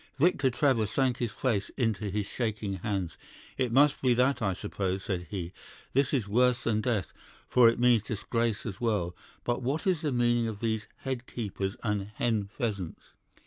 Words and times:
"Victor 0.17 0.49
Trevor 0.49 0.87
sank 0.87 1.17
his 1.17 1.31
face 1.31 1.69
into 1.77 2.09
his 2.09 2.25
shaking 2.25 2.77
hands. 2.77 3.17
'It 3.59 3.71
must 3.71 4.01
be 4.01 4.15
that, 4.15 4.41
I 4.41 4.53
suppose,' 4.53 5.03
said 5.03 5.27
he. 5.29 5.53
'This 5.93 6.11
is 6.15 6.27
worse 6.27 6.63
than 6.63 6.81
death, 6.81 7.13
for 7.47 7.69
it 7.69 7.77
means 7.77 8.01
disgrace 8.01 8.65
as 8.65 8.81
well. 8.81 9.15
But 9.43 9.61
what 9.61 9.85
is 9.85 10.01
the 10.01 10.11
meaning 10.11 10.47
of 10.47 10.59
these 10.59 10.87
"head 11.01 11.27
keepers" 11.27 11.75
and 11.83 12.09
"hen 12.15 12.45
pheasants"? 12.47 13.13